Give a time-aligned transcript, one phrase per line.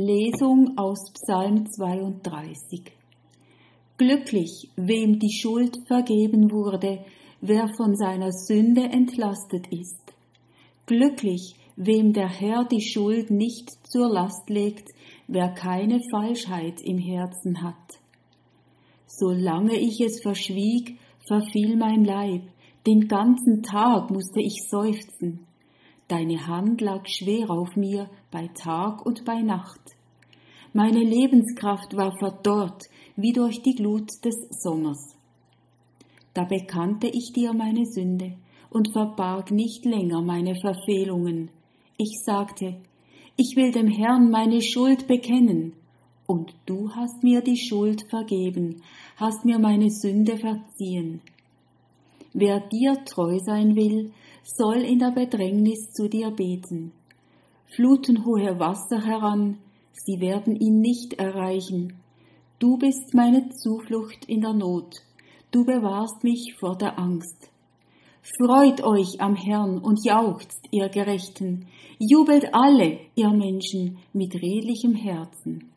[0.00, 2.84] Lesung aus Psalm 32
[3.96, 7.04] Glücklich, wem die Schuld vergeben wurde,
[7.40, 10.14] wer von seiner Sünde entlastet ist.
[10.86, 14.88] Glücklich, wem der Herr die Schuld nicht zur Last legt,
[15.26, 17.98] wer keine Falschheit im Herzen hat.
[19.08, 22.42] Solange ich es verschwieg, verfiel mein Leib,
[22.86, 25.44] den ganzen Tag musste ich seufzen.
[26.06, 29.80] Deine Hand lag schwer auf mir bei Tag und bei Nacht.
[30.72, 32.84] Meine Lebenskraft war verdorrt
[33.16, 35.16] wie durch die Glut des Sommers.
[36.34, 38.36] Da bekannte ich dir meine Sünde
[38.70, 41.50] und verbarg nicht länger meine Verfehlungen.
[41.96, 42.76] Ich sagte,
[43.36, 45.72] ich will dem Herrn meine Schuld bekennen,
[46.26, 48.82] und du hast mir die Schuld vergeben,
[49.16, 51.22] hast mir meine Sünde verziehen.
[52.34, 54.12] Wer dir treu sein will,
[54.44, 56.92] soll in der Bedrängnis zu dir beten.
[57.74, 59.58] Fluten hohe Wasser heran,
[59.92, 62.00] sie werden ihn nicht erreichen.
[62.58, 64.96] Du bist meine Zuflucht in der Not,
[65.50, 67.50] du bewahrst mich vor der Angst.
[68.36, 71.66] Freut euch am Herrn und jauchzt, ihr Gerechten,
[71.98, 75.70] jubelt alle, ihr Menschen, mit redlichem Herzen.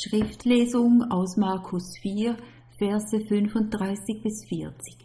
[0.00, 2.36] Schriftlesung aus Markus 4,
[2.78, 4.96] Verse 35 bis 40.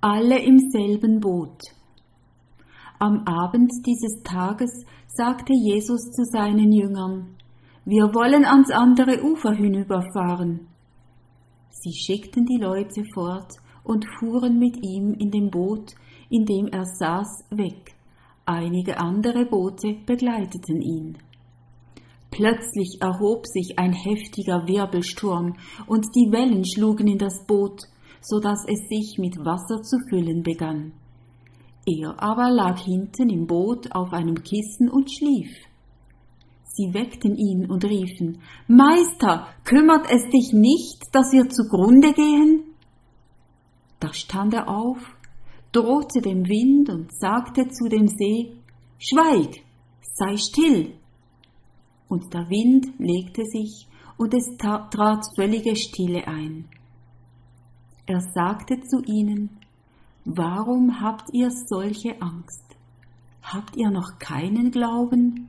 [0.00, 1.60] Alle im selben Boot.
[2.98, 7.36] Am Abend dieses Tages sagte Jesus zu seinen Jüngern,
[7.84, 10.66] wir wollen ans andere Ufer hinüberfahren.
[11.70, 13.52] Sie schickten die Leute fort
[13.84, 15.94] und fuhren mit ihm in dem Boot,
[16.30, 17.94] in dem er saß, weg.
[18.44, 21.18] Einige andere Boote begleiteten ihn.
[22.32, 25.54] Plötzlich erhob sich ein heftiger Wirbelsturm,
[25.86, 27.82] und die Wellen schlugen in das Boot,
[28.22, 30.92] so dass es sich mit Wasser zu füllen begann.
[31.84, 35.50] Er aber lag hinten im Boot auf einem Kissen und schlief.
[36.64, 42.62] Sie weckten ihn und riefen Meister, kümmert es dich nicht, dass wir zugrunde gehen?
[44.00, 44.96] Da stand er auf,
[45.72, 48.54] drohte dem Wind und sagte zu dem See
[48.98, 49.62] Schweig,
[50.14, 50.94] sei still
[52.12, 56.68] und der Wind legte sich und es trat völlige Stille ein.
[58.04, 59.48] Er sagte zu ihnen,
[60.26, 62.76] Warum habt ihr solche Angst?
[63.42, 65.48] Habt ihr noch keinen Glauben?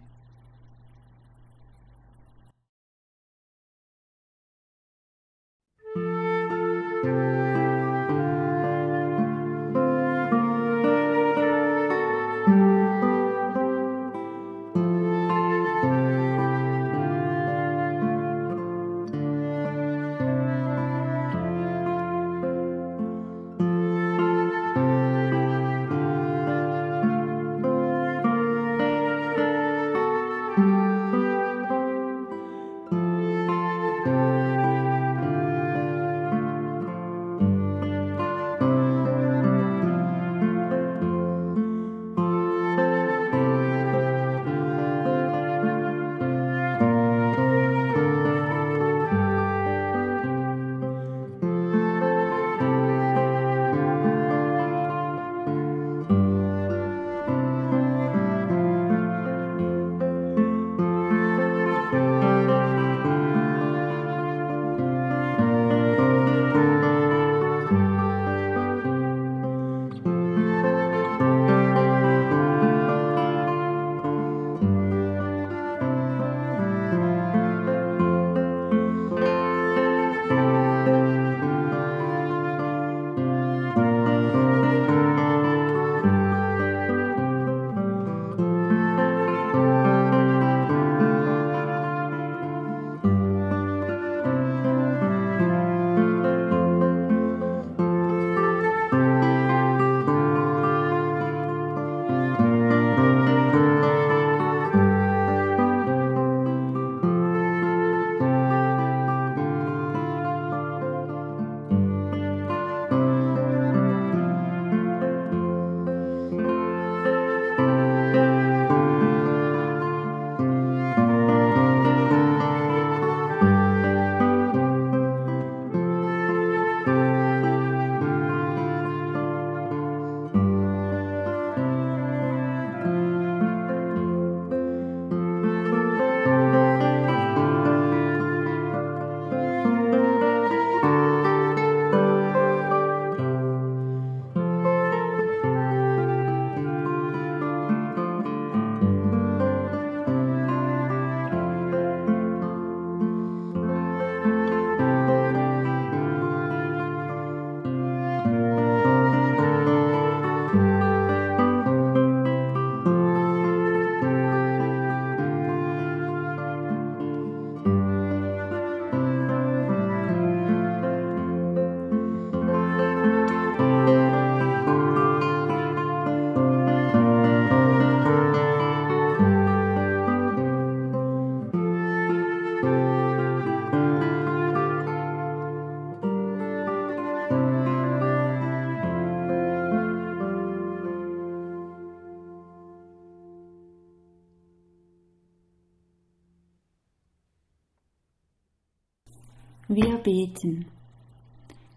[199.76, 200.68] Wir beten.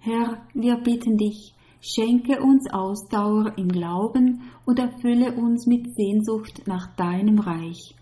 [0.00, 6.94] Herr, wir bitten dich, schenke uns Ausdauer im Glauben und erfülle uns mit Sehnsucht nach
[6.96, 7.94] deinem Reich.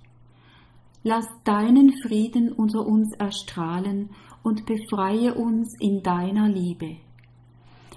[1.05, 4.11] Lass deinen Frieden unter uns erstrahlen
[4.43, 6.97] und befreie uns in deiner Liebe.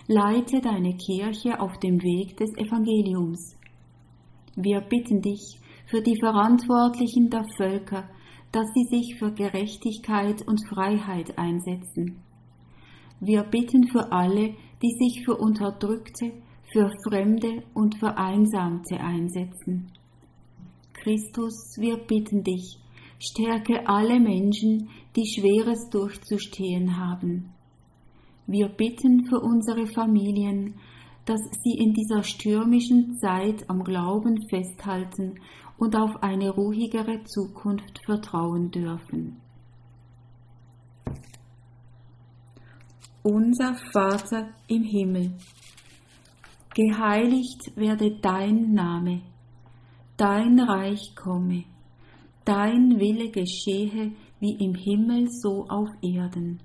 [0.05, 3.55] Leite deine Kirche auf dem Weg des Evangeliums.
[4.55, 8.07] Wir bitten dich für die Verantwortlichen der Völker,
[8.57, 12.23] dass sie sich für Gerechtigkeit und Freiheit einsetzen.
[13.19, 16.31] Wir bitten für alle, die sich für Unterdrückte,
[16.73, 19.91] für Fremde und Vereinsamte einsetzen.
[20.91, 22.79] Christus, wir bitten dich,
[23.19, 27.53] stärke alle Menschen, die Schweres durchzustehen haben.
[28.47, 30.79] Wir bitten für unsere Familien,
[31.25, 35.35] dass sie in dieser stürmischen Zeit am Glauben festhalten
[35.77, 39.41] und auf eine ruhigere Zukunft vertrauen dürfen.
[43.23, 45.33] Unser Vater im Himmel,
[46.73, 49.21] geheiligt werde dein Name,
[50.15, 51.65] dein Reich komme,
[52.45, 56.59] dein Wille geschehe wie im Himmel so auf Erden.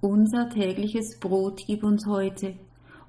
[0.00, 2.54] Unser tägliches Brot gib uns heute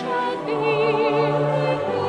[0.00, 1.99] shall be.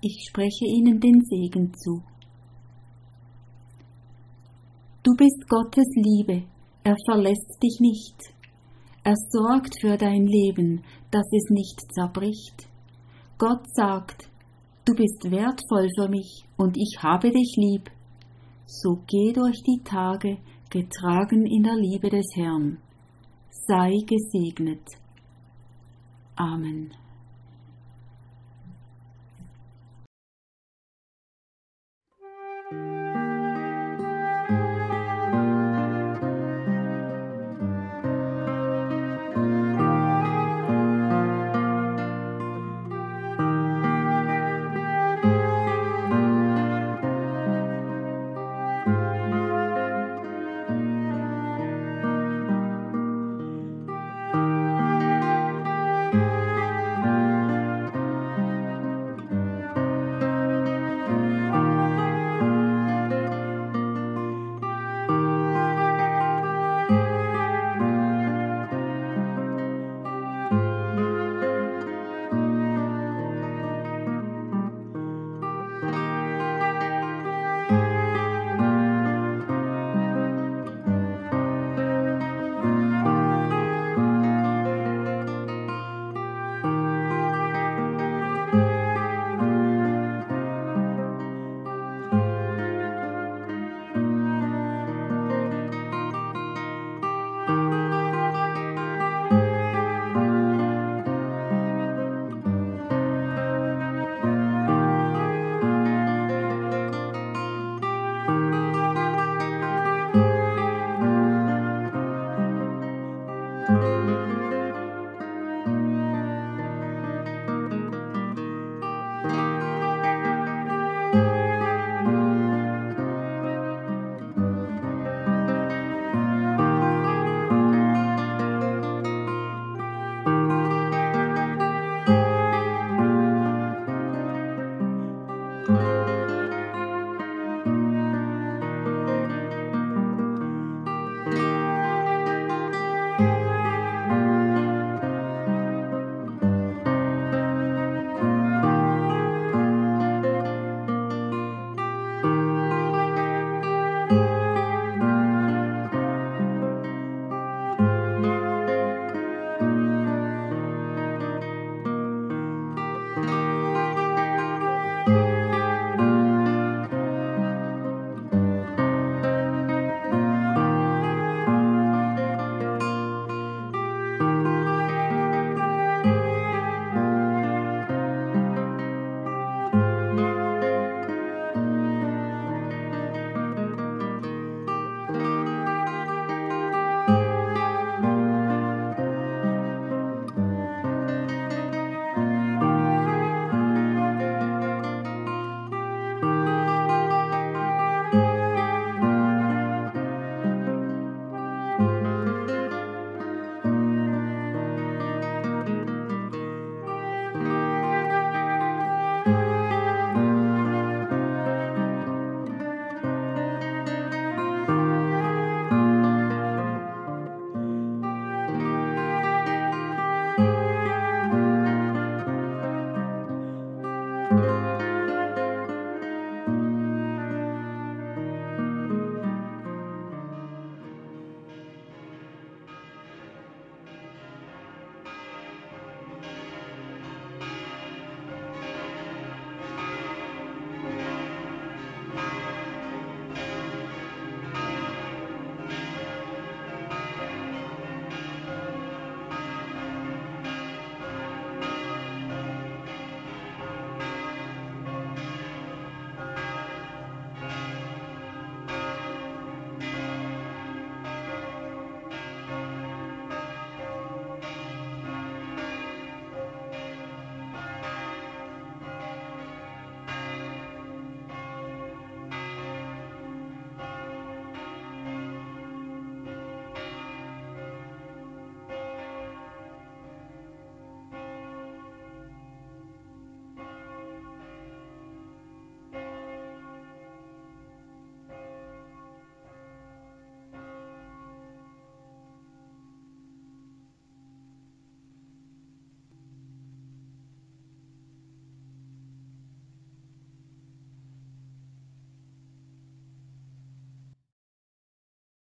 [0.00, 2.02] Ich spreche ihnen den Segen zu.
[5.02, 6.44] Du bist Gottes Liebe,
[6.82, 8.34] er verlässt dich nicht.
[9.04, 12.68] Er sorgt für dein Leben, dass es nicht zerbricht.
[13.38, 14.28] Gott sagt,
[14.84, 17.90] du bist wertvoll für mich und ich habe dich lieb.
[18.66, 20.38] So geh durch die Tage,
[20.70, 22.78] getragen in der Liebe des Herrn.
[23.50, 24.86] Sei gesegnet.
[26.34, 26.90] Amen.